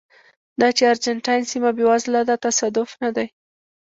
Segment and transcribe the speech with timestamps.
[0.59, 3.27] دا چې ارجنټاین سیمه بېوزله ده تصادف نه دی.